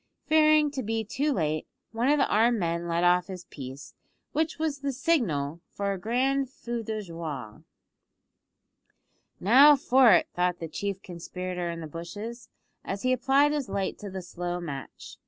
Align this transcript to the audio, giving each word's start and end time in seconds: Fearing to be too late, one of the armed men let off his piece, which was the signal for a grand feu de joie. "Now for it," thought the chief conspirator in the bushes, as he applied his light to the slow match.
Fearing 0.25 0.71
to 0.71 0.81
be 0.81 1.03
too 1.03 1.31
late, 1.31 1.67
one 1.91 2.09
of 2.09 2.17
the 2.17 2.27
armed 2.27 2.57
men 2.57 2.87
let 2.87 3.03
off 3.03 3.27
his 3.27 3.45
piece, 3.45 3.93
which 4.31 4.57
was 4.57 4.79
the 4.79 4.91
signal 4.91 5.61
for 5.69 5.93
a 5.93 5.99
grand 5.99 6.49
feu 6.49 6.81
de 6.81 7.03
joie. 7.03 7.61
"Now 9.39 9.75
for 9.75 10.11
it," 10.13 10.27
thought 10.33 10.57
the 10.57 10.67
chief 10.67 11.03
conspirator 11.03 11.69
in 11.69 11.81
the 11.81 11.85
bushes, 11.87 12.49
as 12.83 13.03
he 13.03 13.13
applied 13.13 13.51
his 13.51 13.69
light 13.69 13.99
to 13.99 14.09
the 14.09 14.23
slow 14.23 14.59
match. 14.59 15.17